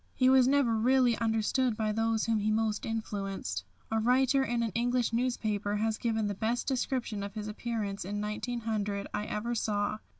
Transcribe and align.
He 0.15 0.29
was 0.31 0.47
never 0.47 0.75
really 0.75 1.15
understood 1.19 1.77
by 1.77 1.91
those 1.91 2.25
whom 2.25 2.39
he 2.39 2.49
most 2.49 2.87
influenced. 2.87 3.63
A 3.91 3.99
writer 3.99 4.43
in 4.43 4.63
an 4.63 4.71
English 4.71 5.13
newspaper 5.13 5.75
has 5.75 5.99
given 5.99 6.25
the 6.25 6.33
best 6.33 6.65
description 6.65 7.21
of 7.21 7.35
his 7.35 7.47
appearance 7.47 8.03
in 8.03 8.19
1900 8.19 9.05
I 9.13 9.25
ever 9.25 9.53
saw. 9.53 9.99